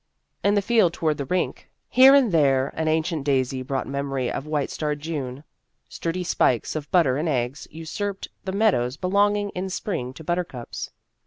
[0.43, 3.23] In the field toward the rink, here and there 1 84 Vassar Studies an ancient
[3.23, 5.43] daisy brought memory of white starred June.
[5.89, 10.89] Sturdy spikes of butter and eggs usurped the meadows belonging in spring to buttercups.